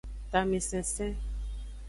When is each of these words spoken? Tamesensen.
Tamesensen. 0.31 1.11